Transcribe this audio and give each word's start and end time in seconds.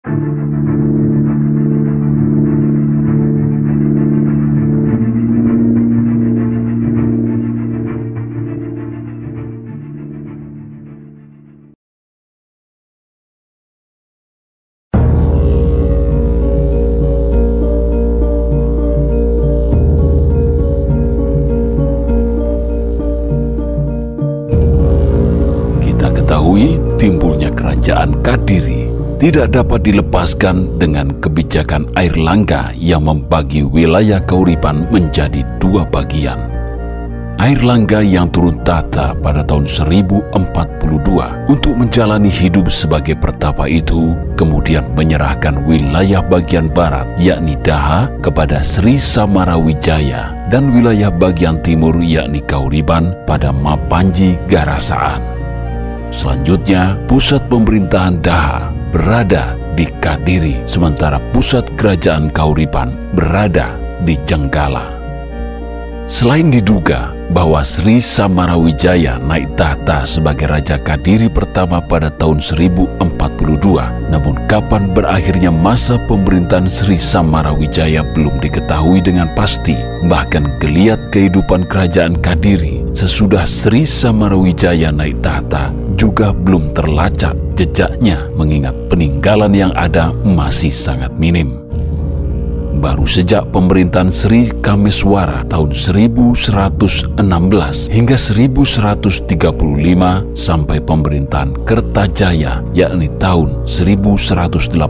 Kita 0.00 0.16
ketahui 26.16 26.80
timbulnya 26.96 27.52
kerajaan 27.52 28.16
Kadiri 28.24 28.79
tidak 29.20 29.52
dapat 29.52 29.84
dilepaskan 29.84 30.80
dengan 30.80 31.12
kebijakan 31.20 31.84
air 31.92 32.16
langga 32.16 32.72
yang 32.72 33.04
membagi 33.04 33.60
wilayah 33.60 34.16
Kauripan 34.24 34.88
menjadi 34.88 35.44
dua 35.60 35.84
bagian. 35.84 36.40
Air 37.36 37.60
langga 37.60 38.00
yang 38.00 38.32
turun 38.32 38.64
tata 38.64 39.12
pada 39.20 39.44
tahun 39.44 39.68
1042 39.68 41.52
untuk 41.52 41.72
menjalani 41.76 42.32
hidup 42.32 42.72
sebagai 42.72 43.16
pertapa 43.16 43.68
itu 43.68 44.16
kemudian 44.40 44.88
menyerahkan 44.96 45.68
wilayah 45.68 46.24
bagian 46.24 46.72
barat 46.72 47.04
yakni 47.20 47.60
Daha 47.60 48.08
kepada 48.24 48.64
Sri 48.64 48.96
Samarawijaya 48.96 50.48
dan 50.48 50.72
wilayah 50.72 51.12
bagian 51.12 51.60
timur 51.60 51.96
yakni 52.00 52.40
Kauriban 52.44 53.12
pada 53.28 53.52
Mapanji 53.52 54.40
Garasaan. 54.48 55.20
Selanjutnya, 56.08 56.96
pusat 57.08 57.40
pemerintahan 57.48 58.20
Daha 58.20 58.79
berada 58.90 59.54
di 59.78 59.86
Kadiri, 60.02 60.66
sementara 60.66 61.22
pusat 61.30 61.64
kerajaan 61.78 62.28
Kauripan 62.34 63.14
berada 63.14 63.78
di 64.02 64.18
Jenggala. 64.26 65.00
Selain 66.10 66.50
diduga 66.50 67.14
bahwa 67.30 67.62
Sri 67.62 68.02
Samarawijaya 68.02 69.22
naik 69.22 69.54
tahta 69.54 70.02
sebagai 70.02 70.50
Raja 70.50 70.74
Kadiri 70.82 71.30
pertama 71.30 71.78
pada 71.78 72.10
tahun 72.10 72.42
1042, 72.42 72.98
namun 74.10 74.34
kapan 74.50 74.90
berakhirnya 74.90 75.54
masa 75.54 76.02
pemerintahan 76.10 76.66
Sri 76.66 76.98
Samarawijaya 76.98 78.02
belum 78.10 78.42
diketahui 78.42 78.98
dengan 79.06 79.30
pasti. 79.38 79.78
Bahkan 80.10 80.58
geliat 80.58 80.98
kehidupan 81.14 81.70
kerajaan 81.70 82.18
Kadiri 82.18 82.82
sesudah 82.98 83.46
Sri 83.46 83.86
Samarawijaya 83.86 84.90
naik 84.90 85.22
tahta 85.22 85.70
juga 85.94 86.34
belum 86.34 86.74
terlacak 86.74 87.38
jejaknya 87.60 88.24
mengingat 88.32 88.72
peninggalan 88.88 89.52
yang 89.52 89.72
ada 89.76 90.16
masih 90.24 90.72
sangat 90.72 91.12
minim 91.20 91.60
baru 92.80 93.04
sejak 93.04 93.52
pemerintahan 93.52 94.08
Sri 94.08 94.48
Kameswara 94.64 95.44
tahun 95.44 95.76
1116 95.76 97.20
hingga 97.92 98.16
1135 98.16 99.28
sampai 100.32 100.80
pemerintahan 100.80 101.52
Kertajaya 101.68 102.64
yakni 102.72 103.12
tahun 103.20 103.68
1182 103.68 104.80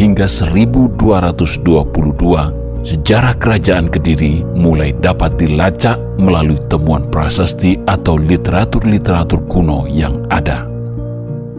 hingga 0.00 0.24
1222 0.24 2.64
sejarah 2.84 3.32
kerajaan 3.36 3.88
Kediri 3.92 4.40
mulai 4.56 4.96
dapat 4.96 5.36
dilacak 5.36 6.00
melalui 6.16 6.56
temuan 6.72 7.04
prasasti 7.12 7.76
atau 7.84 8.16
literatur-literatur 8.20 9.48
kuno 9.48 9.88
yang 9.88 10.28
ada. 10.28 10.73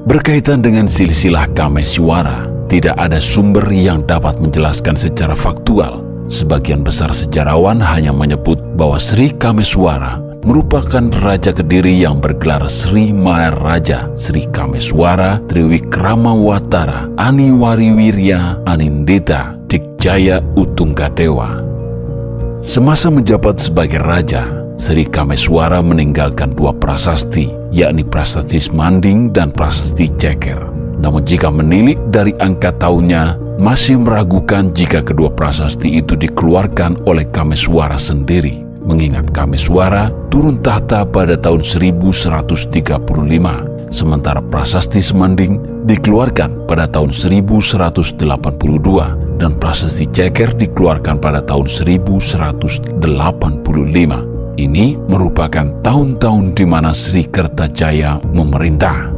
Berkaitan 0.05 0.61
dengan 0.61 0.85
silsilah 0.85 1.49
Kameswara, 1.57 2.45
tidak 2.69 2.93
ada 2.93 3.17
sumber 3.17 3.65
yang 3.73 4.05
dapat 4.05 4.37
menjelaskan 4.37 4.93
secara 4.93 5.33
faktual. 5.33 5.97
Sebagian 6.29 6.85
besar 6.85 7.09
sejarawan 7.09 7.81
hanya 7.81 8.13
menyebut 8.13 8.61
bahwa 8.77 9.01
Sri 9.01 9.33
Kameswara 9.33 10.21
merupakan 10.45 11.09
Raja 11.25 11.49
Kediri 11.49 12.05
yang 12.05 12.21
bergelar 12.21 12.69
Sri 12.69 13.09
Maharaja, 13.09 14.05
Sri 14.13 14.45
Kameswara, 14.53 15.41
Triwikramawatara, 15.49 17.09
Aniwariwirya, 17.17 18.61
Anindita, 18.69 19.57
Dikjaya 19.65 20.37
Utunggadewa. 20.53 21.65
Semasa 22.61 23.09
menjabat 23.09 23.57
sebagai 23.57 24.05
raja, 24.05 24.54
Sri 24.75 25.07
Kameswara 25.07 25.79
meninggalkan 25.79 26.51
dua 26.51 26.75
prasasti, 26.75 27.47
yakni 27.71 28.03
prasasti 28.03 28.59
Manding 28.75 29.31
dan 29.31 29.55
prasasti 29.55 30.11
Ceker. 30.19 30.67
Namun 30.99 31.23
jika 31.23 31.47
menilik 31.47 31.95
dari 32.11 32.35
angka 32.43 32.75
tahunnya, 32.75 33.39
masih 33.55 34.03
meragukan 34.03 34.75
jika 34.75 34.99
kedua 34.99 35.31
prasasti 35.31 35.95
itu 35.95 36.19
dikeluarkan 36.19 37.07
oleh 37.07 37.23
Kameswara 37.31 37.95
sendiri. 37.95 38.67
Mengingat 38.83 39.31
Kameswara 39.31 40.11
turun 40.27 40.59
tahta 40.59 41.07
pada 41.07 41.39
tahun 41.39 41.63
1135, 41.63 42.35
sementara 43.89 44.43
prasasti 44.43 44.99
Semanding 44.99 45.87
dikeluarkan 45.87 46.67
pada 46.67 46.83
tahun 46.85 47.15
1182 47.15 49.39
dan 49.39 49.55
prasasti 49.55 50.03
Ceker 50.11 50.51
dikeluarkan 50.51 51.23
pada 51.23 51.39
tahun 51.41 51.65
1185. 51.71 54.34
Ini 54.55 54.95
merupakan 55.11 55.67
tahun-tahun 55.83 56.55
di 56.55 56.63
mana 56.63 56.95
Sri 56.95 57.27
Kertajaya 57.27 58.23
memerintah. 58.31 59.11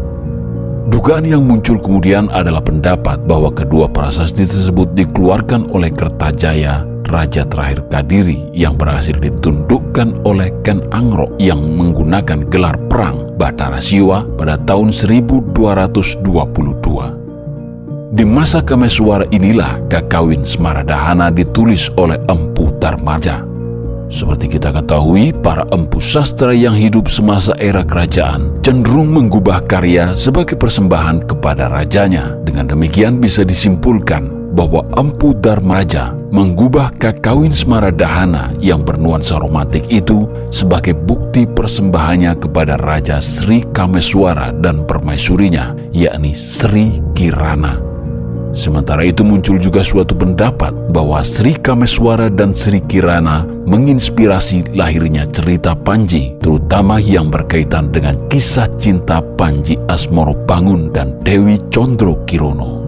Dugaan 0.90 1.30
yang 1.30 1.46
muncul 1.46 1.78
kemudian 1.78 2.26
adalah 2.34 2.66
pendapat 2.66 3.22
bahwa 3.30 3.54
kedua 3.54 3.86
prasasti 3.86 4.50
tersebut 4.50 4.98
dikeluarkan 4.98 5.70
oleh 5.78 5.94
Kertajaya, 5.94 6.82
raja 7.06 7.46
terakhir 7.46 7.86
Kadiri 7.86 8.50
yang 8.50 8.82
berhasil 8.82 9.14
ditundukkan 9.14 10.26
oleh 10.26 10.50
Ken 10.66 10.82
Angro 10.90 11.30
yang 11.38 11.62
menggunakan 11.62 12.50
gelar 12.50 12.74
perang 12.90 13.38
Batara 13.38 13.78
Siwa 13.78 14.26
pada 14.42 14.58
tahun 14.58 14.90
1222. 14.90 17.14
Di 18.18 18.26
masa 18.26 18.66
Kameswara 18.66 19.30
inilah 19.30 19.86
Kakawin 19.86 20.42
Semaradahana 20.42 21.30
ditulis 21.30 21.94
oleh 21.94 22.18
Empu 22.26 22.74
Darmaja. 22.82 23.47
Seperti 24.08 24.48
kita 24.60 24.72
ketahui, 24.72 25.36
para 25.36 25.68
empu 25.72 26.00
sastra 26.00 26.56
yang 26.56 26.76
hidup 26.76 27.12
semasa 27.12 27.54
era 27.60 27.84
kerajaan 27.84 28.64
cenderung 28.64 29.12
menggubah 29.16 29.64
karya 29.64 30.12
sebagai 30.12 30.60
persembahan 30.60 31.28
kepada 31.28 31.72
rajanya. 31.72 32.36
Dengan 32.44 32.72
demikian 32.72 33.20
bisa 33.24 33.48
disimpulkan 33.48 34.38
bahwa 34.58 34.82
Empu 34.98 35.38
Darmaja 35.38 36.18
menggubah 36.34 36.90
kakawin 36.98 37.54
Semaradahana 37.54 38.58
yang 38.58 38.82
bernuansa 38.82 39.38
romantik 39.38 39.86
itu 39.88 40.26
sebagai 40.50 40.98
bukti 40.98 41.46
persembahannya 41.46 42.36
kepada 42.42 42.76
Raja 42.82 43.22
Sri 43.22 43.62
Kameswara 43.70 44.50
dan 44.58 44.84
permaisurinya, 44.90 45.78
yakni 45.94 46.34
Sri 46.34 47.00
Kirana. 47.14 47.87
Sementara 48.56 49.04
itu 49.04 49.22
muncul 49.24 49.60
juga 49.60 49.84
suatu 49.84 50.16
pendapat 50.16 50.74
bahwa 50.92 51.24
Sri 51.24 51.56
Kameswara 51.56 52.32
dan 52.32 52.52
Sri 52.52 52.84
Kirana 52.84 53.48
menginspirasi 53.68 54.76
lahirnya 54.76 55.28
cerita 55.30 55.76
Panji, 55.76 56.36
terutama 56.40 56.98
yang 56.98 57.28
berkaitan 57.28 57.92
dengan 57.92 58.16
kisah 58.32 58.68
cinta 58.80 59.20
Panji 59.36 59.76
Asmoro 59.92 60.36
Bangun 60.48 60.92
dan 60.92 61.16
Dewi 61.22 61.60
Condro 61.70 62.24
Kirono. 62.24 62.88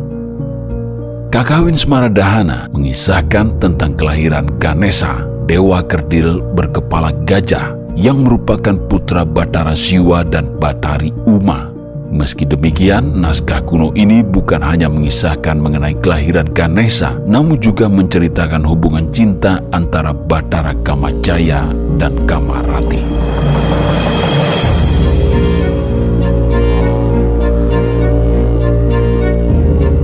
Kakawin 1.30 1.78
Semaradahana 1.78 2.74
mengisahkan 2.74 3.62
tentang 3.62 3.94
kelahiran 3.94 4.50
Ganesa, 4.58 5.22
dewa 5.46 5.86
kerdil 5.86 6.42
berkepala 6.58 7.14
gajah 7.30 7.78
yang 7.94 8.26
merupakan 8.26 8.74
putra 8.90 9.22
Batara 9.28 9.78
Siwa 9.78 10.26
dan 10.26 10.58
Batari 10.58 11.14
Uma. 11.30 11.79
Meski 12.10 12.42
demikian, 12.42 13.22
naskah 13.22 13.62
kuno 13.62 13.94
ini 13.94 14.26
bukan 14.26 14.66
hanya 14.66 14.90
mengisahkan 14.90 15.62
mengenai 15.62 15.94
kelahiran 16.02 16.50
Ganesa, 16.50 17.22
namun 17.30 17.62
juga 17.62 17.86
menceritakan 17.86 18.66
hubungan 18.66 19.14
cinta 19.14 19.62
antara 19.70 20.10
Batara 20.10 20.74
Kamajaya 20.82 21.70
dan 22.02 22.18
Kamarati. 22.26 23.06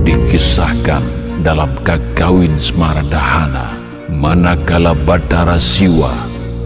Dikisahkan 0.06 1.02
dalam 1.42 1.74
kakawin 1.82 2.54
Semaradahana, 2.54 3.82
manakala 4.14 4.94
Batara 4.94 5.58
Siwa 5.58 6.14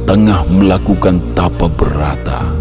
tengah 0.05 0.45
melakukan 0.53 1.17
tapa 1.33 1.65
berata, 1.73 2.60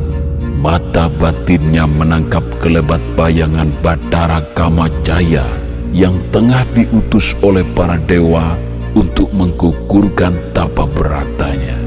mata 0.59 1.07
batinnya 1.07 1.87
menangkap 1.87 2.43
kelebat 2.59 2.99
bayangan 3.15 3.71
Batara 3.79 4.43
Kamajaya 4.51 5.47
yang 5.95 6.19
tengah 6.35 6.67
diutus 6.75 7.31
oleh 7.39 7.63
para 7.71 7.95
dewa 7.95 8.59
untuk 8.91 9.31
menggugurkan 9.31 10.35
tapa 10.51 10.83
beratanya. 10.83 11.79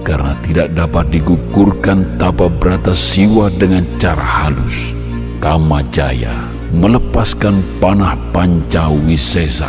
Karena 0.00 0.32
tidak 0.40 0.72
dapat 0.72 1.12
digugurkan 1.12 2.16
tapa 2.16 2.48
berata 2.48 2.96
siwa 2.96 3.52
dengan 3.52 3.84
cara 4.00 4.24
halus, 4.24 4.96
Kamajaya 5.36 6.32
melepaskan 6.72 7.60
panah 7.76 8.16
pancawisesa, 8.32 9.68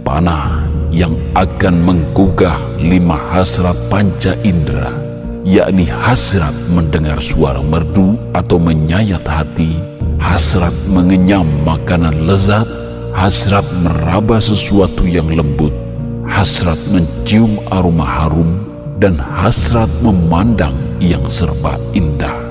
panah 0.00 0.64
yang 0.88 1.12
akan 1.36 1.76
menggugah 1.84 2.56
lima 2.80 3.20
hasrat 3.28 3.76
panca 3.92 4.32
indera, 4.40 5.09
yakni 5.50 5.90
hasrat 5.90 6.54
mendengar 6.70 7.18
suara 7.18 7.58
merdu 7.58 8.14
atau 8.30 8.62
menyayat 8.62 9.26
hati, 9.26 9.82
hasrat 10.22 10.70
mengenyam 10.86 11.46
makanan 11.66 12.22
lezat, 12.22 12.70
hasrat 13.10 13.66
meraba 13.82 14.38
sesuatu 14.38 15.02
yang 15.10 15.26
lembut, 15.26 15.74
hasrat 16.30 16.78
mencium 16.94 17.58
aroma 17.74 18.06
harum, 18.06 18.62
dan 19.02 19.18
hasrat 19.18 19.90
memandang 20.06 20.78
yang 21.02 21.26
serba 21.26 21.74
indah 21.98 22.50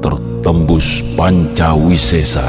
tertembus 0.00 1.04
pancawisesa, 1.20 2.48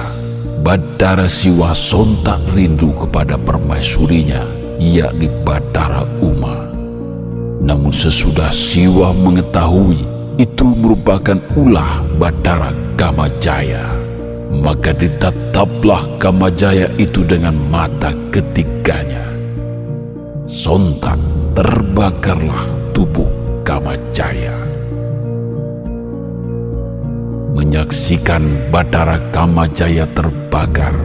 Badara 0.63 1.27
Siwa 1.27 1.75
sontak 1.75 2.39
rindu 2.55 2.95
kepada 2.95 3.35
permaisurinya, 3.35 4.47
yakni 4.79 5.27
Badara 5.43 6.07
Uma. 6.23 6.70
Namun 7.61 7.93
sesudah 7.93 8.49
Siwa 8.49 9.13
mengetahui 9.13 10.01
itu 10.41 10.65
merupakan 10.73 11.37
ulah 11.53 12.01
Badara 12.17 12.73
Kamajaya, 12.97 13.85
maka 14.49 14.97
ditataplah 14.97 16.17
Kamajaya 16.17 16.89
itu 16.97 17.21
dengan 17.21 17.53
mata 17.69 18.09
ketiganya. 18.33 19.29
Sontak 20.49 21.21
terbakarlah 21.53 22.65
tubuh 22.97 23.29
Kamajaya 23.61 24.57
menyaksikan 27.51 28.73
Batara 28.73 29.19
Kamajaya 29.29 30.09
terbakar, 30.17 30.95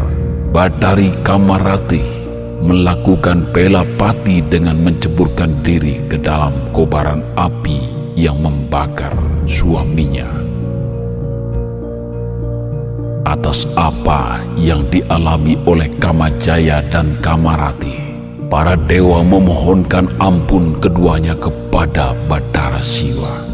Batari 0.55 1.13
Kamarati 1.21 2.16
melakukan 2.63 3.49
bela 3.53 3.85
pati 4.01 4.41
dengan 4.45 4.81
menceburkan 4.81 5.61
diri 5.61 6.01
ke 6.09 6.17
dalam 6.21 6.55
kobaran 6.73 7.25
api 7.37 7.85
yang 8.17 8.41
membakar 8.41 9.13
suaminya. 9.45 10.29
Atas 13.27 13.67
apa 13.75 14.39
yang 14.55 14.87
dialami 14.89 15.59
oleh 15.67 15.91
Kamajaya 15.99 16.81
dan 16.89 17.19
Kamarati, 17.19 17.99
para 18.47 18.79
dewa 18.79 19.21
memohonkan 19.27 20.07
ampun 20.23 20.79
keduanya 20.79 21.35
kepada 21.35 22.15
Batara 22.31 22.79
Siwa 22.79 23.47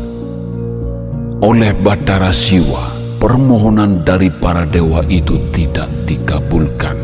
oleh 1.43 1.75
Batara 1.75 2.31
Siwa, 2.31 2.95
permohonan 3.19 4.07
dari 4.07 4.31
para 4.31 4.63
dewa 4.63 5.03
itu 5.11 5.43
tidak 5.51 5.91
dikabulkan. 6.07 7.02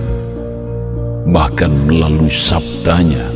Bahkan 1.28 1.84
melalui 1.84 2.32
sabdanya, 2.32 3.28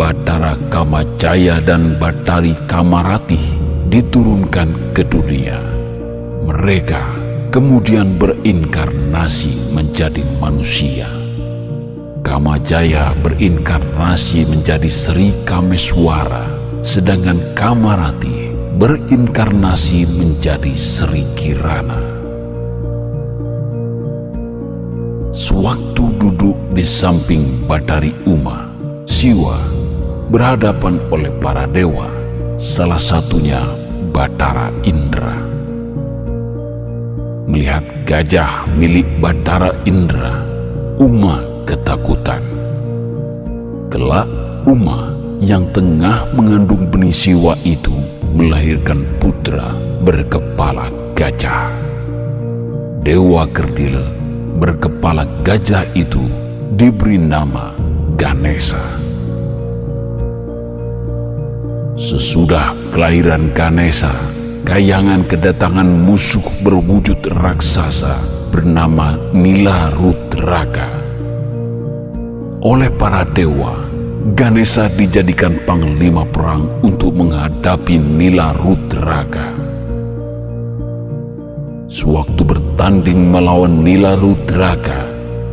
Batara 0.00 0.56
Kamajaya 0.72 1.60
dan 1.60 2.00
Batari 2.00 2.56
Kamarati 2.64 3.36
diturunkan 3.92 4.96
ke 4.96 5.04
dunia. 5.04 5.60
Mereka 6.48 7.04
kemudian 7.52 8.16
berinkarnasi 8.16 9.76
menjadi 9.76 10.24
manusia. 10.40 11.04
Kamajaya 12.24 13.12
berinkarnasi 13.20 14.48
menjadi 14.48 14.88
Sri 14.88 15.36
Kameswara, 15.44 16.48
sedangkan 16.80 17.52
Kamarati 17.52 18.48
berinkarnasi 18.80 20.08
menjadi 20.08 20.72
Sri 20.72 21.20
Kirana. 21.36 22.00
Sewaktu 25.36 26.15
duduk 26.26 26.58
di 26.74 26.82
samping 26.82 27.70
Badari 27.70 28.10
Uma, 28.26 28.66
Siwa 29.06 29.62
berhadapan 30.26 30.98
oleh 31.14 31.30
para 31.38 31.70
dewa, 31.70 32.10
salah 32.58 32.98
satunya 32.98 33.62
Batara 34.10 34.74
Indra. 34.82 35.38
Melihat 37.46 37.86
gajah 38.02 38.66
milik 38.74 39.06
Batara 39.22 39.70
Indra, 39.86 40.42
Uma 40.98 41.46
ketakutan. 41.62 42.42
Kelak 43.86 44.26
Uma 44.66 45.14
yang 45.38 45.62
tengah 45.70 46.26
mengandung 46.34 46.90
benih 46.90 47.14
siwa 47.14 47.54
itu 47.62 47.94
melahirkan 48.34 49.06
putra 49.22 49.70
berkepala 50.02 50.90
gajah. 51.14 51.70
Dewa 53.06 53.46
Kerdil 53.54 54.25
berkepala 54.56 55.28
gajah 55.44 55.84
itu 55.92 56.24
diberi 56.76 57.20
nama 57.20 57.76
Ganesha. 58.16 58.80
Sesudah 61.96 62.76
kelahiran 62.92 63.56
Ganesha, 63.56 64.12
kayangan 64.68 65.24
kedatangan 65.24 65.88
musuh 65.88 66.44
berwujud 66.60 67.16
raksasa 67.40 68.20
bernama 68.52 69.16
Nila 69.32 69.92
Rudraka. 69.96 70.92
Oleh 72.60 72.92
para 72.92 73.24
dewa, 73.24 73.88
Ganesha 74.36 74.92
dijadikan 74.92 75.56
panglima 75.64 76.28
perang 76.28 76.68
untuk 76.84 77.16
menghadapi 77.16 77.96
Nila 77.96 78.52
Rudraga. 78.60 79.55
Sewaktu 81.86 82.42
bertanding 82.42 83.30
melawan 83.30 83.86
Nila 83.86 84.18
Rudraga, 84.18 85.06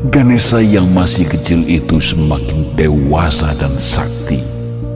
Ganesha 0.10 0.58
yang 0.66 0.90
masih 0.90 1.30
kecil 1.30 1.62
itu 1.70 2.02
semakin 2.02 2.74
dewasa 2.74 3.54
dan 3.54 3.78
sakti, 3.78 4.42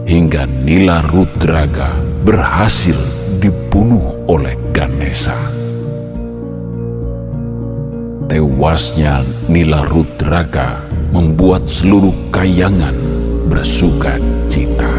hingga 0.10 0.50
Nila 0.50 1.06
Rudraga 1.06 2.02
berhasil 2.26 2.98
dibunuh 3.38 4.18
oleh 4.26 4.58
Ganesha. 4.74 5.38
Tewasnya 8.26 9.22
Nila 9.46 9.86
Rudraga 9.86 10.90
membuat 11.14 11.70
seluruh 11.70 12.34
kayangan 12.34 12.98
bersuka 13.46 14.18
cita. 14.50 14.97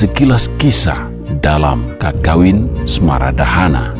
Sekilas 0.00 0.48
kisah 0.56 1.12
dalam 1.44 1.92
Kakawin 2.00 2.72
Semaradahana. 2.88 3.92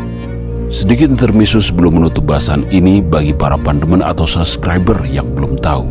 Sedikit 0.73 1.13
intermisu 1.13 1.61
sebelum 1.61 2.01
menutup 2.01 2.25
bahasan 2.25 2.65
ini 2.73 3.05
bagi 3.05 3.37
para 3.37 3.61
pandemen 3.61 4.01
atau 4.01 4.25
subscriber 4.25 4.97
yang 5.05 5.29
belum 5.37 5.61
tahu. 5.61 5.85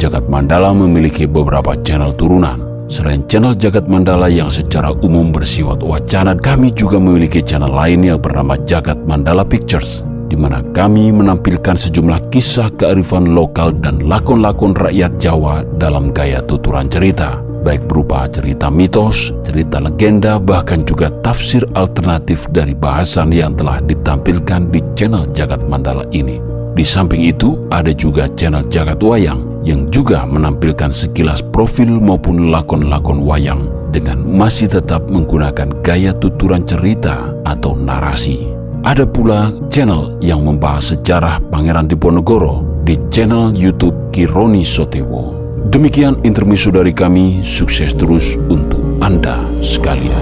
Jagat 0.00 0.24
Mandala 0.32 0.72
memiliki 0.72 1.28
beberapa 1.28 1.76
channel 1.84 2.16
turunan 2.16 2.72
Selain 2.92 3.24
channel 3.24 3.56
Jagat 3.56 3.88
Mandala 3.88 4.28
yang 4.28 4.52
secara 4.52 4.92
umum 5.00 5.32
bersifat 5.32 5.80
wacana, 5.80 6.36
kami 6.36 6.72
juga 6.76 7.00
memiliki 7.00 7.40
channel 7.40 7.72
lain 7.72 8.04
yang 8.04 8.20
bernama 8.20 8.56
Jagat 8.68 9.00
Mandala 9.08 9.48
Pictures, 9.48 10.04
di 10.28 10.36
mana 10.36 10.60
kami 10.76 11.08
menampilkan 11.08 11.72
sejumlah 11.72 12.28
kisah 12.28 12.68
kearifan 12.76 13.32
lokal 13.32 13.72
dan 13.80 14.04
lakon-lakon 14.04 14.76
rakyat 14.76 15.16
Jawa 15.16 15.64
dalam 15.80 16.12
gaya 16.12 16.44
tuturan 16.44 16.84
cerita, 16.92 17.40
baik 17.62 17.86
berupa 17.86 18.26
cerita 18.26 18.68
mitos, 18.68 19.30
cerita 19.46 19.78
legenda, 19.78 20.36
bahkan 20.42 20.82
juga 20.82 21.08
tafsir 21.22 21.62
alternatif 21.78 22.50
dari 22.50 22.74
bahasan 22.74 23.30
yang 23.30 23.54
telah 23.54 23.78
ditampilkan 23.80 24.68
di 24.68 24.82
channel 24.98 25.24
Jagat 25.30 25.62
Mandala 25.70 26.04
ini. 26.10 26.42
Di 26.72 26.84
samping 26.84 27.22
itu, 27.22 27.56
ada 27.70 27.94
juga 27.94 28.26
channel 28.34 28.66
Jagat 28.68 29.00
Wayang 29.00 29.62
yang 29.62 29.86
juga 29.94 30.26
menampilkan 30.26 30.90
sekilas 30.90 31.44
profil 31.54 32.02
maupun 32.02 32.50
lakon-lakon 32.50 33.22
wayang 33.22 33.70
dengan 33.94 34.26
masih 34.26 34.66
tetap 34.66 35.06
menggunakan 35.06 35.70
gaya 35.86 36.10
tuturan 36.16 36.66
cerita 36.66 37.30
atau 37.46 37.78
narasi. 37.78 38.48
Ada 38.82 39.06
pula 39.06 39.54
channel 39.70 40.18
yang 40.18 40.42
membahas 40.42 40.96
sejarah 40.96 41.38
Pangeran 41.54 41.86
Diponegoro 41.86 42.82
di 42.82 42.98
channel 43.14 43.54
YouTube 43.54 43.94
Kironi 44.10 44.66
Sotewo. 44.66 45.41
Demikian 45.72 46.20
intermisu 46.20 46.68
dari 46.68 46.92
kami, 46.92 47.40
sukses 47.40 47.96
terus 47.96 48.36
untuk 48.36 49.00
Anda 49.00 49.40
sekalian. 49.64 50.20